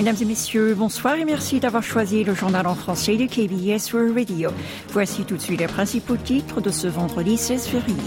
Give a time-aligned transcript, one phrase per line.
[0.00, 4.16] Mesdames et messieurs, bonsoir et merci d'avoir choisi le journal en français de KBS World
[4.16, 4.48] Radio.
[4.88, 8.00] Voici tout de suite les principaux titres de ce vendredi 16 février.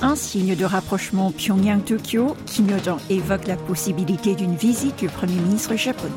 [0.00, 6.12] Un signe de rapprochement Pyongyang-Tokyo, Yo-jong évoque la possibilité d'une visite du Premier ministre japonais.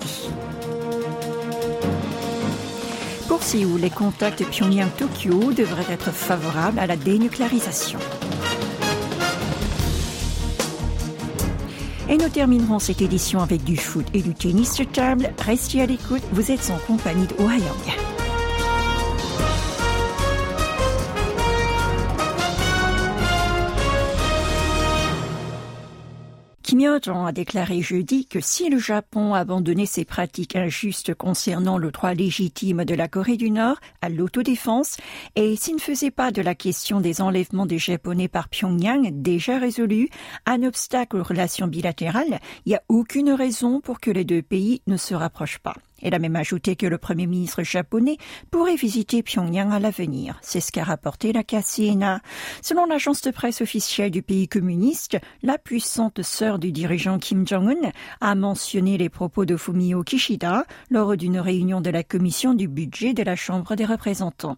[3.27, 7.97] Pour Séoul, les contacts Pyongyang-Tokyo devraient être favorables à la dénucléarisation.
[12.09, 15.31] Et nous terminerons cette édition avec du foot et du tennis de table.
[15.39, 18.12] Restez à l'écoute, vous êtes en compagnie de Ohayang.
[26.73, 31.91] Kim Yo-jong a déclaré jeudi que si le Japon abandonnait ses pratiques injustes concernant le
[31.91, 34.97] droit légitime de la Corée du Nord à l'autodéfense
[35.35, 39.59] et s'il ne faisait pas de la question des enlèvements des Japonais par Pyongyang déjà
[39.59, 40.09] résolue
[40.47, 44.81] un obstacle aux relations bilatérales, il n'y a aucune raison pour que les deux pays
[44.87, 45.75] ne se rapprochent pas.
[46.03, 48.17] Elle a même ajouté que le Premier ministre japonais
[48.51, 50.37] pourrait visiter Pyongyang à l'avenir.
[50.41, 52.21] C'est ce qu'a rapporté la KCNA.
[52.61, 57.91] Selon l'agence de presse officielle du pays communiste, la puissante sœur du dirigeant Kim Jong-un
[58.21, 63.13] a mentionné les propos de Fumio Kishida lors d'une réunion de la commission du budget
[63.13, 64.57] de la Chambre des représentants.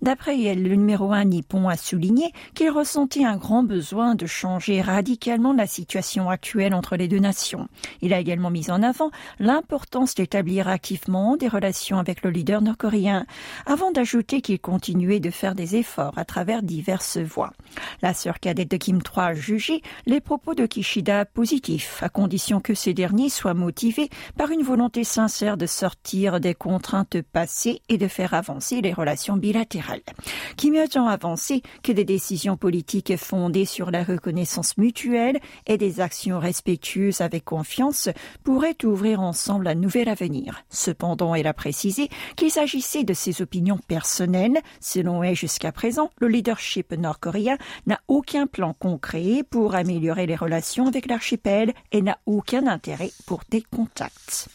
[0.00, 4.80] D'après elle, le numéro un nippon a souligné qu'il ressentait un grand besoin de changer
[4.80, 7.68] radicalement la situation actuelle entre les deux nations.
[8.00, 10.68] Il a également mis en avant l'importance d'établir
[11.38, 13.26] des relations avec le leader nord-coréen,
[13.66, 17.52] avant d'ajouter qu'il continuait de faire des efforts à travers diverses voies.
[18.02, 22.60] La sœur cadette de Kim III a jugé les propos de Kishida positifs, à condition
[22.60, 27.96] que ces derniers soient motivés par une volonté sincère de sortir des contraintes passées et
[27.96, 30.02] de faire avancer les relations bilatérales.
[30.56, 36.00] Kim Yo-jong a avancé que des décisions politiques fondées sur la reconnaissance mutuelle et des
[36.00, 38.08] actions respectueuses avec confiance
[38.42, 40.64] pourraient ouvrir ensemble un nouvel avenir.
[40.74, 44.58] Cependant, elle a précisé qu'il s'agissait de ses opinions personnelles.
[44.80, 50.86] Selon elle, jusqu'à présent, le leadership nord-coréen n'a aucun plan concret pour améliorer les relations
[50.86, 54.48] avec l'archipel et n'a aucun intérêt pour des contacts.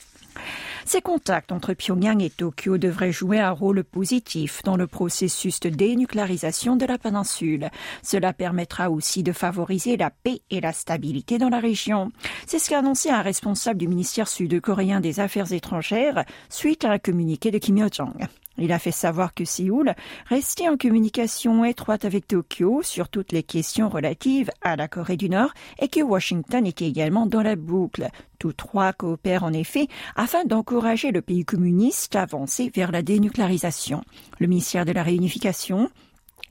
[0.86, 5.70] Ces contacts entre Pyongyang et Tokyo devraient jouer un rôle positif dans le processus de
[5.70, 7.70] dénucléarisation de la péninsule.
[8.04, 12.12] Cela permettra aussi de favoriser la paix et la stabilité dans la région.
[12.46, 17.00] C'est ce qu'a annoncé un responsable du ministère sud-coréen des Affaires étrangères suite à un
[17.00, 18.28] communiqué de Kim Yo-jong.
[18.60, 19.94] Il a fait savoir que Séoul
[20.28, 25.30] restait en communication étroite avec Tokyo sur toutes les questions relatives à la Corée du
[25.30, 28.10] Nord et que Washington était également dans la boucle.
[28.38, 34.04] Tous trois coopèrent en effet afin d'encourager le pays communiste à avancer vers la dénucléarisation.
[34.40, 35.90] Le ministère de la Réunification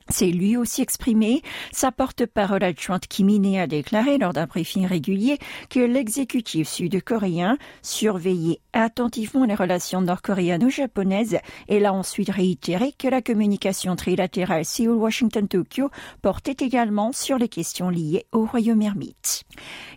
[0.08, 1.42] s'est lui aussi exprimé.
[1.72, 5.38] Sa porte-parole adjointe Kimine a déclaré lors d'un briefing régulier
[5.70, 11.38] que l'exécutif sud-coréen surveillait attentivement les relations nord-coréano-japonaises
[11.68, 15.90] et l'a ensuite réitéré que la communication trilatérale Séoul-Washington-Tokyo
[16.22, 19.44] portait également sur les questions liées au royaume ermite.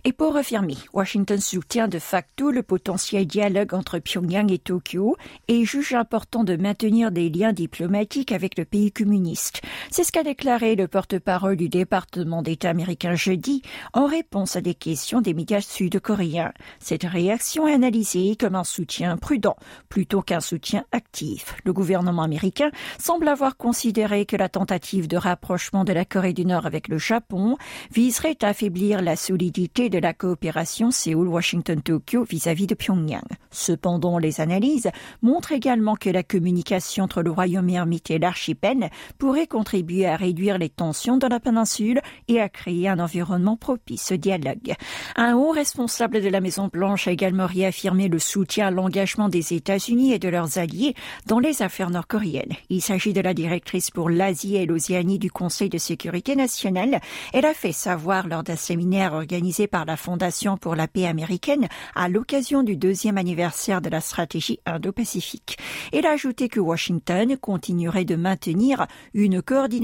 [0.03, 5.15] Et pour affirmer, Washington soutient de facto le potentiel dialogue entre Pyongyang et Tokyo
[5.47, 9.61] et juge important de maintenir des liens diplomatiques avec le pays communiste.
[10.01, 13.61] C'est ce qu'a déclaré le porte-parole du département d'État américain jeudi
[13.93, 16.53] en réponse à des questions des médias sud-coréens.
[16.79, 19.55] Cette réaction est analysée comme un soutien prudent
[19.89, 21.55] plutôt qu'un soutien actif.
[21.65, 26.47] Le gouvernement américain semble avoir considéré que la tentative de rapprochement de la Corée du
[26.47, 27.57] Nord avec le Japon
[27.93, 33.21] viserait à affaiblir la solidité de la coopération Séoul-Washington-Tokyo vis-à-vis de Pyongyang.
[33.51, 34.89] Cependant, les analyses
[35.21, 40.57] montrent également que la communication entre le royaume ermite et l'archipel pourrait contribuer à réduire
[40.57, 44.73] les tensions dans la péninsule et à créer un environnement propice au dialogue.
[45.15, 50.13] Un haut responsable de la Maison-Blanche a également réaffirmé le soutien à l'engagement des États-Unis
[50.13, 50.95] et de leurs alliés
[51.27, 52.53] dans les affaires nord-coréennes.
[52.69, 57.01] Il s'agit de la directrice pour l'Asie et l'Océanie du Conseil de sécurité nationale.
[57.33, 61.67] Elle a fait savoir lors d'un séminaire organisé par la Fondation pour la paix américaine
[61.95, 65.57] à l'occasion du deuxième anniversaire de la stratégie Indo-Pacifique.
[65.91, 69.80] Elle a ajouté que Washington continuerait de maintenir une coordination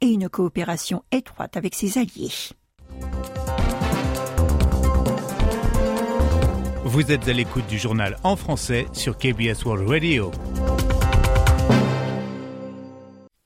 [0.00, 2.32] et une coopération étroite avec ses alliés.
[6.84, 10.32] Vous êtes à l'écoute du journal en français sur KBS World Radio.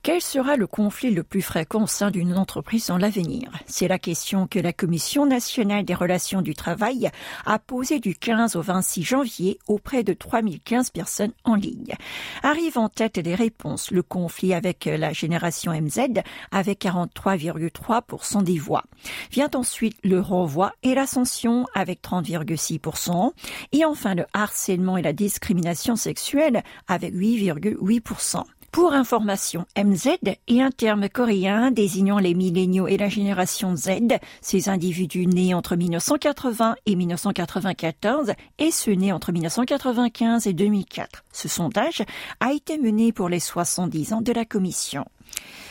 [0.03, 3.49] Quel sera le conflit le plus fréquent au sein d'une entreprise dans l'avenir?
[3.67, 7.09] C'est la question que la Commission nationale des relations du travail
[7.45, 11.95] a posée du 15 au 26 janvier auprès de 3015 personnes en ligne.
[12.41, 16.21] Arrive en tête des réponses le conflit avec la génération MZ
[16.51, 18.83] avec 43,3% des voix.
[19.31, 23.31] Vient ensuite le renvoi et l'ascension avec 30,6%
[23.71, 28.43] et enfin le harcèlement et la discrimination sexuelle avec 8,8%.
[28.73, 30.17] Pour information, MZ
[30.47, 35.75] est un terme coréen désignant les milléniaux et la génération Z, ces individus nés entre
[35.75, 41.23] 1980 et 1994 et ceux nés entre 1995 et 2004.
[41.31, 42.01] Ce sondage
[42.39, 45.05] a été mené pour les 70 ans de la Commission.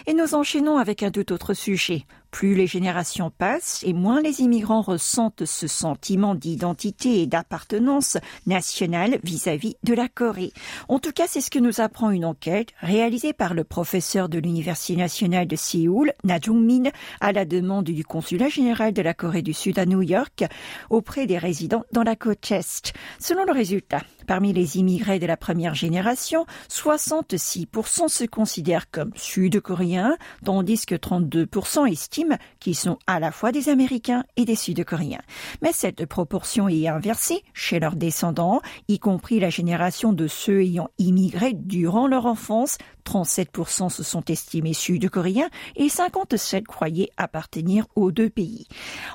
[0.06, 2.06] Et nous enchaînons avec un tout autre sujet.
[2.32, 9.18] Plus les générations passent et moins les immigrants ressentent ce sentiment d'identité et d'appartenance nationale
[9.22, 10.52] vis-à-vis de la Corée.
[10.88, 14.38] En tout cas, c'est ce que nous apprend une enquête réalisée par le professeur de
[14.38, 16.90] l'Université nationale de Séoul, Na Jung-min,
[17.20, 20.44] à la demande du consulat général de la Corée du Sud à New York
[20.88, 22.94] auprès des résidents dans la côte Est.
[23.20, 30.16] Selon le résultat, parmi les immigrés de la première génération, 66% se considèrent comme sud-coréens,
[30.44, 35.22] tandis que 32% estiment qui sont à la fois des Américains et des Sud-Coréens.
[35.62, 40.88] Mais cette proportion est inversée chez leurs descendants, y compris la génération de ceux ayant
[40.98, 42.78] immigré durant leur enfance.
[43.04, 48.66] 37% se sont estimés sud-coréens et 57 croyaient appartenir aux deux pays.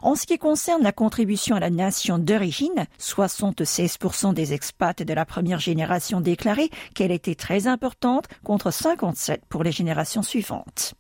[0.01, 5.25] En ce qui concerne la contribution à la nation d'origine, 76% des expats de la
[5.25, 10.94] première génération déclaraient qu'elle était très importante contre 57 pour les générations suivantes.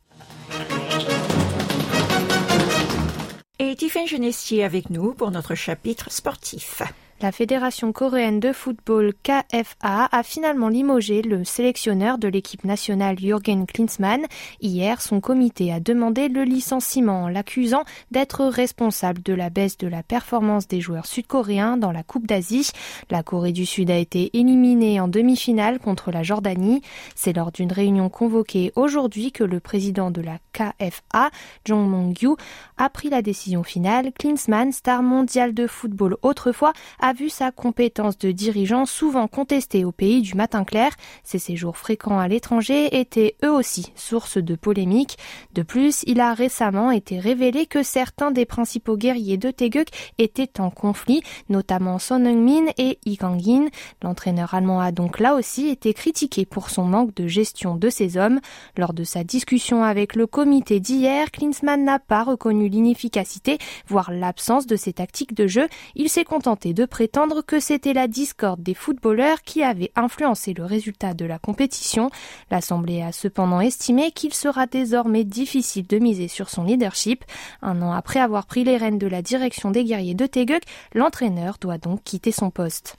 [3.59, 6.83] Et Tiffany Genestier avec nous pour notre chapitre sportif.
[7.19, 13.65] La Fédération coréenne de football KFA a finalement limogé le sélectionneur de l'équipe nationale Jürgen
[13.65, 14.27] Klinsmann.
[14.61, 19.87] Hier, son comité a demandé le licenciement en l'accusant d'être responsable de la baisse de
[19.87, 22.69] la performance des joueurs sud-coréens dans la Coupe d'Asie.
[23.09, 26.83] La Corée du Sud a été éliminée en demi-finale contre la Jordanie.
[27.15, 31.31] C'est lors d'une réunion convoquée aujourd'hui que le président de la KFA,
[31.65, 32.35] Jong Mong-gyu,
[32.77, 34.11] a pris la décision finale.
[34.19, 36.73] Klinsmann, star mondial de football autrefois,
[37.13, 40.91] vu sa compétence de dirigeant souvent contestée au pays du matin clair.
[41.23, 45.17] Ses séjours fréquents à l'étranger étaient eux aussi source de polémiques.
[45.53, 49.87] De plus, il a récemment été révélé que certains des principaux guerriers de Taeguk
[50.17, 53.67] étaient en conflit, notamment Son Heung-min et Lee Kang-in.
[54.01, 58.17] L'entraîneur allemand a donc là aussi été critiqué pour son manque de gestion de ses
[58.17, 58.39] hommes.
[58.77, 63.57] Lors de sa discussion avec le comité d'hier, Klinsmann n'a pas reconnu l'inefficacité,
[63.87, 65.67] voire l'absence de ses tactiques de jeu.
[65.95, 70.65] Il s'est contenté de prétendre que c'était la discorde des footballeurs qui avait influencé le
[70.65, 72.09] résultat de la compétition.
[72.49, 77.23] L'Assemblée a cependant estimé qu'il sera désormais difficile de miser sur son leadership.
[77.61, 80.63] Un an après avoir pris les rênes de la direction des guerriers de Taeguk,
[80.95, 82.97] l'entraîneur doit donc quitter son poste.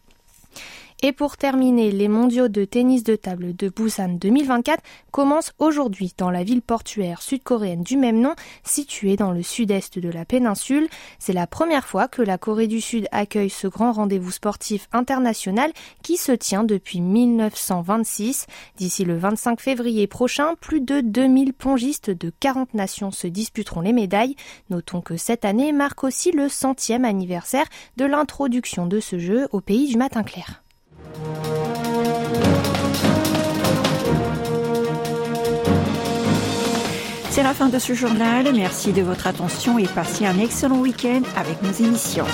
[1.00, 6.32] Et pour terminer, les mondiaux de tennis de table de Busan 2024 commencent aujourd'hui dans
[6.32, 8.34] la ville portuaire sud-coréenne du même nom,
[8.64, 10.88] située dans le sud-est de la péninsule.
[11.20, 15.70] C'est la première fois que la Corée du Sud accueille ce grand rendez-vous sportif international
[16.02, 18.46] qui se tient depuis 1926.
[18.76, 23.92] D'ici le 25 février prochain, plus de 2000 pongistes de 40 nations se disputeront les
[23.92, 24.34] médailles.
[24.68, 27.66] Notons que cette année marque aussi le centième anniversaire
[27.96, 30.64] de l'introduction de ce jeu au pays du matin clair.
[37.30, 38.52] C'est la fin de ce journal.
[38.54, 42.26] Merci de votre attention et passez un excellent week-end avec nos émissions.